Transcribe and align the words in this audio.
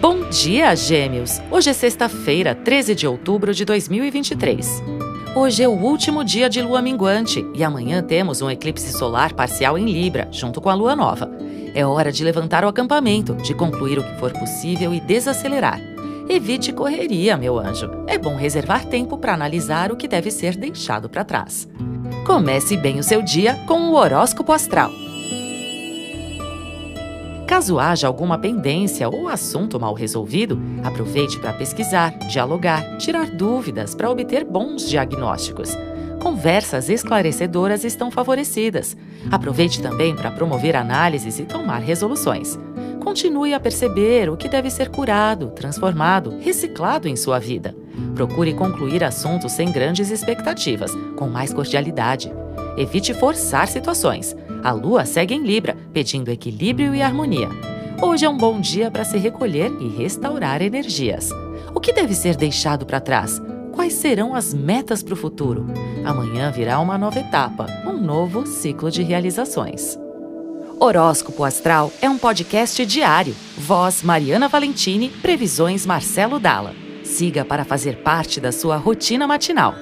Bom 0.00 0.30
dia, 0.30 0.74
Gêmeos! 0.74 1.42
Hoje 1.50 1.68
é 1.68 1.72
sexta-feira, 1.74 2.54
13 2.54 2.94
de 2.94 3.06
outubro 3.06 3.52
de 3.52 3.66
2023. 3.66 4.82
Hoje 5.36 5.62
é 5.62 5.68
o 5.68 5.72
último 5.72 6.24
dia 6.24 6.48
de 6.48 6.62
lua 6.62 6.80
minguante 6.80 7.46
e 7.54 7.62
amanhã 7.62 8.02
temos 8.02 8.40
um 8.40 8.50
eclipse 8.50 8.92
solar 8.94 9.34
parcial 9.34 9.76
em 9.76 9.84
Libra, 9.84 10.26
junto 10.32 10.58
com 10.58 10.70
a 10.70 10.74
lua 10.74 10.96
nova. 10.96 11.30
É 11.74 11.84
hora 11.84 12.10
de 12.10 12.24
levantar 12.24 12.64
o 12.64 12.68
acampamento, 12.68 13.34
de 13.34 13.52
concluir 13.52 13.98
o 13.98 14.02
que 14.02 14.18
for 14.18 14.32
possível 14.32 14.94
e 14.94 15.00
desacelerar. 15.00 15.78
Evite 16.30 16.72
correria, 16.72 17.36
meu 17.36 17.58
anjo. 17.58 17.90
É 18.06 18.16
bom 18.16 18.36
reservar 18.36 18.86
tempo 18.86 19.18
para 19.18 19.34
analisar 19.34 19.92
o 19.92 19.96
que 19.96 20.08
deve 20.08 20.30
ser 20.30 20.56
deixado 20.56 21.10
para 21.10 21.24
trás. 21.24 21.68
Comece 22.24 22.74
bem 22.74 22.98
o 22.98 23.02
seu 23.04 23.20
dia 23.20 23.54
com 23.66 23.90
o 23.90 23.96
horóscopo 23.96 24.50
astral. 24.50 24.90
Caso 27.50 27.80
haja 27.80 28.06
alguma 28.06 28.38
pendência 28.38 29.08
ou 29.08 29.26
assunto 29.26 29.80
mal 29.80 29.92
resolvido, 29.92 30.56
aproveite 30.84 31.36
para 31.40 31.52
pesquisar, 31.52 32.16
dialogar, 32.28 32.96
tirar 32.96 33.28
dúvidas 33.28 33.92
para 33.92 34.08
obter 34.08 34.44
bons 34.44 34.88
diagnósticos. 34.88 35.76
Conversas 36.22 36.88
esclarecedoras 36.88 37.82
estão 37.82 38.08
favorecidas. 38.08 38.96
Aproveite 39.32 39.82
também 39.82 40.14
para 40.14 40.30
promover 40.30 40.76
análises 40.76 41.40
e 41.40 41.44
tomar 41.44 41.80
resoluções. 41.80 42.56
Continue 43.02 43.52
a 43.52 43.58
perceber 43.58 44.30
o 44.30 44.36
que 44.36 44.48
deve 44.48 44.70
ser 44.70 44.88
curado, 44.88 45.48
transformado, 45.48 46.38
reciclado 46.38 47.08
em 47.08 47.16
sua 47.16 47.40
vida. 47.40 47.74
Procure 48.14 48.54
concluir 48.54 49.02
assuntos 49.02 49.50
sem 49.50 49.72
grandes 49.72 50.12
expectativas, 50.12 50.92
com 51.16 51.26
mais 51.26 51.52
cordialidade. 51.52 52.32
Evite 52.76 53.12
forçar 53.12 53.66
situações. 53.66 54.36
A 54.62 54.72
lua 54.72 55.06
segue 55.06 55.34
em 55.34 55.42
Libra, 55.42 55.76
pedindo 55.92 56.30
equilíbrio 56.30 56.94
e 56.94 57.00
harmonia. 57.00 57.48
Hoje 58.02 58.26
é 58.26 58.28
um 58.28 58.36
bom 58.36 58.60
dia 58.60 58.90
para 58.90 59.04
se 59.04 59.16
recolher 59.16 59.70
e 59.80 59.88
restaurar 59.88 60.60
energias. 60.60 61.30
O 61.74 61.80
que 61.80 61.92
deve 61.92 62.14
ser 62.14 62.36
deixado 62.36 62.84
para 62.84 63.00
trás? 63.00 63.40
Quais 63.72 63.94
serão 63.94 64.34
as 64.34 64.52
metas 64.52 65.02
para 65.02 65.14
o 65.14 65.16
futuro? 65.16 65.66
Amanhã 66.04 66.50
virá 66.50 66.78
uma 66.78 66.98
nova 66.98 67.18
etapa, 67.18 67.66
um 67.86 67.96
novo 67.98 68.46
ciclo 68.46 68.90
de 68.90 69.02
realizações. 69.02 69.98
Horóscopo 70.78 71.44
Astral 71.44 71.90
é 72.02 72.08
um 72.08 72.18
podcast 72.18 72.84
diário. 72.84 73.34
Voz 73.56 74.02
Mariana 74.02 74.48
Valentini, 74.48 75.08
previsões 75.08 75.86
Marcelo 75.86 76.38
Dalla. 76.38 76.74
Siga 77.02 77.44
para 77.44 77.64
fazer 77.64 78.02
parte 78.02 78.40
da 78.40 78.52
sua 78.52 78.76
rotina 78.76 79.26
matinal. 79.26 79.74